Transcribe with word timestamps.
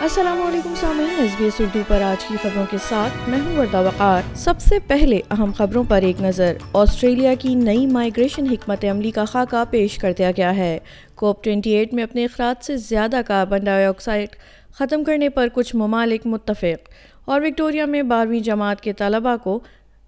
السلام 0.00 0.42
علیکم 0.42 0.74
سامعین 0.74 1.20
ایس 1.20 1.30
بی 1.38 1.44
ایس 1.44 1.60
اردو 1.60 1.78
پر 1.88 2.00
آج 2.00 2.24
کی 2.24 2.36
خبروں 2.42 2.64
کے 2.70 2.76
ساتھ 2.88 3.28
میں 3.28 3.38
ہوں 3.40 3.56
وردہ 3.56 3.82
وقار۔ 3.82 4.22
سب 4.34 4.54
سے 4.60 4.78
پہلے 4.86 5.20
اہم 5.30 5.50
خبروں 5.56 5.84
پر 5.88 6.02
ایک 6.02 6.20
نظر۔ 6.20 6.56
آسٹریلیا 6.72 7.34
کی 7.34 7.54
نئی 7.54 7.86
مائیگریشن 7.86 8.46
حکمت 8.46 8.84
عملی 8.84 9.10
کا 9.10 9.24
خاکہ 9.24 9.64
پیش 9.70 9.98
کر 9.98 10.12
دیا 10.18 10.30
گیا 10.36 10.56
ہے۔ 10.56 10.78
کوپ 11.14 11.44
ٹوئنٹی 11.44 11.70
ایٹ 11.70 11.94
میں 11.94 12.04
اپنے 12.04 12.24
اخراج 12.24 12.64
سے 12.64 12.76
زیادہ 12.76 13.20
کاربن 13.26 13.64
ڈائی 13.64 13.84
آکسائڈ 13.84 14.28
ختم 14.74 15.04
کرنے 15.04 15.28
پر 15.28 15.48
کچھ 15.54 15.76
ممالک 15.76 16.26
متفق۔ 16.26 16.88
اور 17.24 17.40
وکٹوریا 17.40 17.84
میں 17.84 18.02
بارہویں 18.02 18.40
جماعت 18.40 18.80
کے 18.80 18.92
طلباء 18.92 19.36
کو 19.42 19.60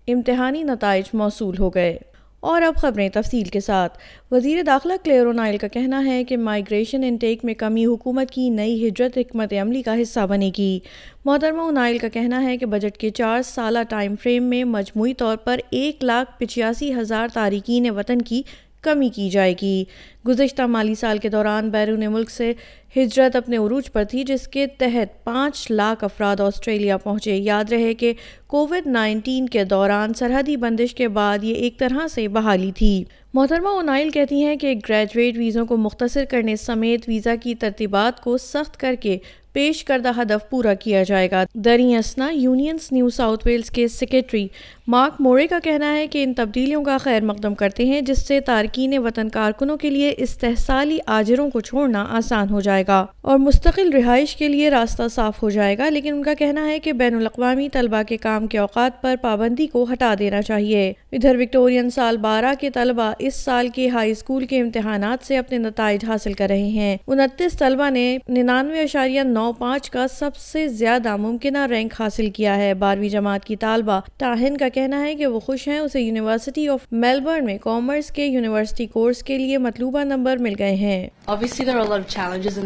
امتحانی 0.08 0.62
نتائج 0.62 1.04
موصول 1.12 1.58
ہو 1.58 1.70
گئے۔ 1.70 1.98
اور 2.42 2.62
اب 2.62 2.76
خبریں 2.76 3.08
تفصیل 3.08 3.44
کے 3.44 3.60
ساتھ۔ 3.60 3.98
وزیر 4.30 4.62
داخلہ 4.62 4.92
کلیئر 5.04 5.32
نائل 5.32 5.58
کا 5.58 5.68
کہنا 5.68 6.04
ہے 6.04 6.24
کہ 6.24 6.36
مائیگریشن 6.36 7.04
انٹیک 7.04 7.44
میں 7.44 7.54
کمی 7.54 7.86
حکومت 7.86 8.30
کی 8.30 8.50
نئی 8.50 8.88
ہجرت 8.88 9.18
حکمت 9.18 9.52
عملی 9.52 9.82
کا 9.82 10.02
حصہ 10.02 10.26
بنے 10.26 10.50
گی۔ 10.58 10.78
محترمہ 11.24 11.72
نائل 11.72 11.98
کا 11.98 12.08
کہنا 12.08 12.42
ہے 12.42 12.56
کہ 12.56 12.66
بجٹ 12.66 12.96
کے 12.96 13.10
چار 13.10 13.42
سالہ 13.42 13.78
ٹائم 13.88 14.14
فریم 14.22 14.44
میں 14.44 14.64
مجموعی 14.64 15.14
طور 15.14 15.36
پر 15.36 15.60
ایک 15.70 16.04
لاکھ 16.04 16.38
پچاسی 16.38 16.94
ہزار 16.94 17.28
تارکین 17.34 17.90
وطن 17.90 18.22
کی 18.22 18.42
کمی 18.80 19.08
کی 19.08 19.30
جائے 19.30 19.54
گی۔ 19.62 19.84
گزشتہ 20.28 20.62
مالی 20.62 20.94
سال 20.94 21.18
کے 21.18 21.28
دوران 21.28 21.70
بیرون 21.70 22.12
ملک 22.12 22.30
سے 22.30 22.52
ہجرت 22.96 23.36
اپنے 23.36 23.56
عروج 23.56 23.92
پر 23.92 24.04
تھی، 24.04 24.24
جس 24.24 24.48
کے 24.48 24.66
تحت 24.66 25.24
پانچ 25.24 25.66
لاکھ 25.70 26.04
افراد 26.04 26.40
آسٹریلیا 26.40 26.96
پہنچے۔ 26.96 27.36
یاد 27.36 27.64
رہے 27.72 27.94
کہ 27.94 28.12
کووڈ 28.46 28.86
نائنٹین 28.86 29.48
کے 29.48 29.64
دوران 29.64 30.14
سرحدی 30.14 30.56
بندش 30.56 30.94
کے 30.94 31.08
بعد 31.08 31.44
یہ 31.44 31.54
ایک 31.54 31.78
طرح 31.78 32.08
سے 32.08 32.28
بحالی 32.28 32.72
تھی۔ 32.72 33.04
محترمہ 33.34 33.68
اونائل 33.68 34.10
کہتی 34.10 34.44
ہیں 34.44 34.56
کہ 34.56 34.74
گریجویٹ 34.88 35.38
ویزوں 35.38 35.66
کو 35.66 35.76
مختصر 35.76 36.24
کرنے 36.24 36.56
سمیت 36.56 37.00
ویزا 37.08 37.34
کی 37.42 37.54
ترتیبات 37.54 38.20
کو 38.20 38.38
سخت 38.38 38.76
کر 38.76 38.94
کے 39.00 39.18
پیش 39.52 39.84
کردہ 39.84 40.10
ہدف 40.22 40.50
پورا 40.50 40.74
کیا 40.74 41.02
جائے 41.02 41.30
گا۔ 41.30 41.44
دری 41.54 41.94
اسنا 41.94 42.30
یونینز 42.30 42.88
نیو 42.92 43.08
ساؤتھ 43.10 43.46
ویلز 43.46 43.70
کے 43.70 43.88
سیکیٹری 43.88 44.48
مارک 44.86 45.12
مورے 45.20 45.46
کا 45.46 45.58
کہنا 45.64 45.96
ہے 45.96 46.06
کہ 46.06 46.24
ان 46.24 46.34
تبدیلیوں 46.34 46.84
کا 46.84 46.98
خیر 46.98 47.22
مقدم 47.22 47.54
کرتے 47.54 47.84
ہیں، 47.84 48.00
جس 48.00 48.26
سے 48.26 48.40
تارکین 48.40 48.98
وطن 48.98 49.28
کارکنوں 49.28 49.76
کے 49.76 49.90
لیے 49.90 50.14
استحصالی 50.16 50.98
آجروں 51.06 51.50
کو 51.50 51.60
چھوڑنا 51.60 52.06
آسان 52.10 52.50
ہو 52.50 52.60
جائے 52.60 52.81
گا 52.88 53.06
اور 53.20 53.38
مستقل 53.38 53.90
رہائش 53.92 54.36
کے 54.36 54.48
لیے 54.48 54.70
راستہ 54.70 55.02
صاف 55.14 55.42
ہو 55.42 55.50
جائے 55.50 55.78
گا، 55.78 55.88
لیکن 55.88 56.14
ان 56.14 56.22
کا 56.22 56.34
کہنا 56.34 56.68
ہے 56.68 56.78
کہ 56.78 56.92
بین 56.92 57.14
الاقوامی 57.14 57.68
طلبہ 57.68 58.02
کے 58.02 58.16
کام 58.16 58.46
کے 58.46 58.58
اوقات 58.58 59.02
پر 59.02 59.14
پابندی 59.22 59.66
کو 59.66 59.86
ہٹا 59.92 60.14
دینا 60.18 60.42
چاہیے۔ 60.42 60.92
ادھر 61.12 61.36
وکٹورین 61.36 61.90
سال 61.90 62.16
بارہ 62.16 62.52
کے 62.60 62.70
طلبہ 62.70 63.12
اس 63.18 63.34
سال 63.34 63.68
کے 63.68 63.88
ہائی 63.88 64.10
اسکول 64.10 64.46
کے 64.46 64.60
امتحانات 64.60 65.26
سے 65.26 65.36
اپنے 65.36 65.58
نتائج 65.58 66.04
حاصل 66.04 66.32
کر 66.32 66.46
رہے 66.48 66.68
ہیں۔ 66.68 66.96
انتیس 67.06 67.58
طلبہ 67.58 67.90
نے 67.90 68.18
ننانوے 68.28 68.80
اشاریہ 68.80 69.20
نو 69.20 69.52
پانچ 69.52 69.90
کا 69.90 70.06
سب 70.08 70.36
سے 70.36 70.68
زیادہ 70.68 71.16
ممکنہ 71.16 71.66
رینک 71.66 71.94
حاصل 72.00 72.30
کیا 72.30 72.56
ہے۔ 72.56 72.74
بارہویں 72.74 73.08
جماعت 73.08 73.44
کی 73.44 73.56
طالبہ 73.56 74.00
ٹاہن 74.16 74.56
کا 74.56 74.68
کہنا 74.68 75.02
ہے 75.02 75.14
کہ 75.14 75.26
وہ 75.26 75.40
خوش 75.40 75.68
ہیں، 75.68 75.78
اسے 75.78 76.00
یونیورسٹی 76.00 76.68
آف 76.68 76.80
میلبرن 76.92 77.44
میں 77.44 77.58
کامرس 77.58 78.10
کے 78.10 78.26
یونیورسٹی 78.26 78.86
کورس 78.86 79.22
کے 79.22 79.38
لیے 79.38 79.58
مطلوبہ 79.58 80.04
نمبر 80.04 80.36
مل 80.36 80.52
گئے 80.58 80.74
ہیں۔ 80.74 81.06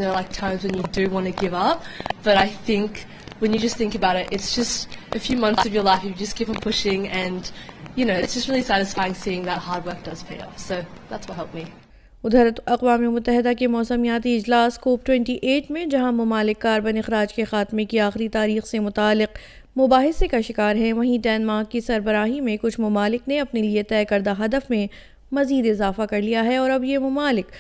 There 0.07 0.15
are 0.15 0.17
like 0.17 0.33
times 0.33 0.63
when 0.63 0.75
you 0.75 0.85
do 0.93 1.09
want 1.11 1.27
to 1.27 1.33
give 1.35 1.55
up. 1.55 1.85
But 2.23 2.37
I 2.39 2.49
think 2.67 3.07
when 3.41 3.53
you 3.53 3.59
just 3.61 3.77
think 3.77 3.95
about 3.95 4.17
it, 4.17 4.29
it's 4.31 4.55
just 4.55 4.99
a 5.13 5.19
few 5.21 5.37
months 5.39 5.67
of 5.67 5.75
your 5.75 5.83
life. 5.85 6.05
You 6.05 6.13
just 6.17 6.37
keep 6.37 6.49
on 6.49 6.61
pushing, 6.67 7.09
and 7.21 7.51
you 7.97 8.05
know, 8.05 8.15
it's 8.17 8.35
just 8.35 8.49
really 8.49 8.63
satisfying 8.65 9.15
seeing 9.17 9.43
that 9.45 9.59
hard 9.61 9.85
work 9.85 10.05
does 10.05 10.23
pay 10.23 10.41
off. 10.41 10.59
So 10.59 10.85
that's 11.11 11.29
what 11.29 11.37
helped 11.37 11.55
me. 11.55 11.67
ادھر 12.25 12.49
اقوام 12.67 13.03
متحدہ 13.13 13.53
کے 13.59 13.67
موسمیاتی 13.69 14.35
اجلاس 14.37 14.79
کوپ 14.79 15.05
twenty 15.07 15.35
eight 15.43 15.71
میں 15.71 15.85
جہاں 15.87 16.13
ممالک 16.13 16.61
carbon 16.61 16.97
اخراج 16.99 17.35
کے 17.35 17.45
خاتمے 17.51 17.85
کی 17.85 18.01
آخری 18.01 18.29
تاریخ 18.37 18.67
سے 18.67 18.79
متعلق 18.79 19.39
مباحثے 19.79 20.29
کا 20.29 20.41
شکار 20.47 20.77
ہیں 20.77 20.93
وہیں 20.93 21.19
ڈینمارک 21.23 21.71
کی 21.71 21.81
سربراہی 21.81 22.41
میں 22.41 22.57
کچھ 22.63 22.81
ممالک 22.81 23.29
نے 23.29 23.39
اپنے 23.41 23.63
لیے 23.63 23.83
طے 23.91 24.05
کردہ 24.11 24.35
ہدف 24.45 24.71
میں 24.71 24.87
مزید 25.33 25.71
اضافہ 25.71 26.03
کر 26.11 26.23
لیا 26.23 26.45
ہے 26.45 26.57
اور 26.57 26.71
اب 26.71 26.85
یہ 26.85 26.99
ممالک 26.99 27.51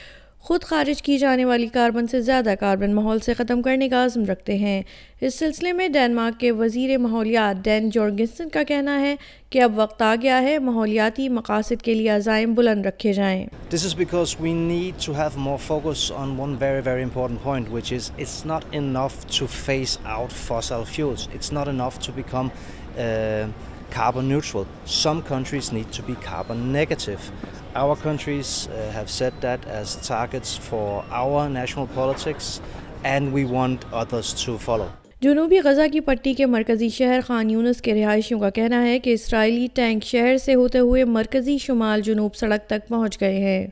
خود 0.46 0.64
خارج 0.64 1.00
کی 1.02 1.16
جانے 1.18 1.44
والی 1.44 1.66
کاربن 1.74 2.06
سے 2.06 2.20
زیادہ 2.22 2.54
کاربن 2.60 2.94
ماحول 2.94 3.20
سے 3.20 3.34
ختم 3.34 3.62
کرنے 3.62 3.88
کا 3.88 4.04
عزم 4.04 4.24
رکھتے 4.28 4.56
ہیں 4.56 4.82
اس 5.20 5.38
سلسلے 5.38 5.72
میں 5.72 5.88
ڈینمارک 5.92 6.38
کے 6.40 6.50
وزیر 6.58 6.96
ماحولیات 6.98 7.64
ڈین 7.64 7.88
جورگنسن 7.90 8.48
کا 8.48 8.62
کہنا 8.68 8.98
ہے 9.00 9.14
کہ 9.50 9.62
اب 9.62 9.78
وقت 9.78 10.02
آ 10.02 10.14
گیا 10.22 10.40
ہے 10.42 10.58
ماحولیاتی 10.58 11.28
مقاصد 11.38 11.82
کے 11.82 11.94
لیے 11.94 12.08
عزائم 12.10 12.54
بلند 12.54 12.86
رکھے 12.86 13.12
جائیں 13.12 13.46
This 13.70 13.88
is 13.88 13.98
because 14.04 14.38
we 14.40 14.52
need 14.54 15.04
to 15.06 15.18
have 15.20 15.42
more 15.48 15.58
focus 15.68 16.08
on 16.22 16.38
one 16.44 16.56
very, 16.56 16.82
very 16.90 17.06
important 17.10 17.42
point, 17.42 17.72
which 17.78 17.94
is 17.98 18.12
it's 18.16 18.40
not 18.46 18.72
enough 18.82 19.22
to 19.38 19.48
phase 19.56 19.98
out 20.16 20.42
fossil 20.48 20.90
fuels. 20.92 21.28
It's 21.32 21.56
not 21.58 21.72
enough 21.74 21.98
to 22.06 22.14
become 22.14 22.52
uh, 22.52 23.48
carbon 23.91 24.28
neutral. 24.28 24.66
Some 24.84 25.22
countries 25.22 25.72
need 25.72 25.92
to 25.92 26.02
be 26.02 26.14
carbon 26.16 26.72
negative. 26.72 27.30
Our 27.74 27.97
countries 27.97 28.69
uh, 28.69 28.91
have 28.92 29.10
set 29.10 29.41
that 29.41 29.66
as 29.66 29.97
targets 30.06 30.56
for 30.58 31.04
our 31.10 31.48
national 31.50 31.86
politics, 31.88 32.60
and 33.04 33.32
we 33.32 33.44
want 33.47 33.84
others 33.94 34.32
to 34.44 34.58
follow. 34.58 34.88
جنوبی 35.20 35.58
غزہ 35.64 35.86
کی 35.92 36.00
پٹی 36.00 36.32
کے 36.34 36.47
مرکزی 36.47 36.88
شہر 36.88 37.20
خان 37.26 37.50
یونس 37.50 37.80
کے 37.82 37.94
رہائشیوں 37.94 38.41
کا 38.41 38.50
کہنا 38.50 38.82
ہے 38.82 38.98
کہ 38.98 39.12
اسرائیلی 39.12 39.66
ٹینک 39.74 40.04
شہر 40.04 40.36
سے 40.38 40.54
ہوتے 40.54 40.78
ہوئے 40.78 41.04
مرکزی 41.04 41.56
شمال 41.58 42.00
جنوب 42.04 42.34
سڑک 42.36 42.66
تک 42.66 42.88
پہنچ 42.88 43.20
گئے 43.20 43.38
ہیں 43.44 43.66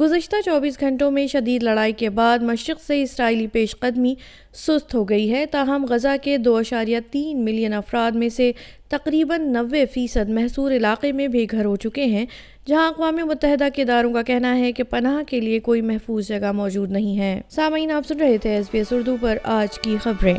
گزشتہ 0.00 0.36
چوبیس 0.44 0.78
گھنٹوں 0.80 1.10
میں 1.10 1.26
شدید 1.26 1.62
لڑائی 1.62 1.92
کے 1.92 2.10
بعد 2.10 2.42
مشرق 2.42 2.80
سے 2.80 3.02
اسرائیلی 3.02 3.46
پیش 3.52 3.74
قدمی 3.80 4.14
سست 4.54 4.94
ہو 4.94 5.08
گئی 5.08 5.30
ہے 5.32 5.44
تاہم 5.46 5.86
غزہ 5.90 6.16
کے 6.22 6.36
دو 6.38 6.56
اشاریہ 6.56 6.98
تین 7.10 7.44
ملین 7.44 7.72
افراد 7.74 8.16
میں 8.16 8.28
سے 8.28 8.50
تقریباً 8.90 9.52
نوے 9.52 9.86
فیصد 9.86 10.28
محصور 10.28 10.72
علاقے 10.72 11.12
میں 11.12 11.28
بے 11.28 11.46
گھر 11.50 11.64
ہو 11.64 11.76
چکے 11.76 12.04
ہیں، 12.04 12.26
جہاں 12.66 12.88
اقوام 12.88 13.16
متحدہ 13.16 13.68
کے 13.74 13.82
اداروں 13.82 14.12
کا 14.12 14.22
کہنا 14.22 14.58
ہے 14.58 14.72
کہ 14.72 14.82
پناہ 14.82 15.22
کے 15.26 15.40
لیے 15.40 15.60
کوئی 15.60 15.80
محفوظ 15.80 16.28
جگہ 16.28 16.52
موجود 16.52 16.90
نہیں 16.90 17.18
ہے۔ 17.18 17.40
سامعین، 17.50 17.90
آپ 17.90 18.06
سن 18.06 18.18
رہے 18.20 18.38
تھے 18.38 18.50
ایس 18.50 18.66
بی 18.72 18.78
ایس 18.78 18.92
اردو 18.92 19.16
پر 19.20 19.38
آج 19.42 19.78
کی 19.78 19.96
خبریں۔ 20.02 20.38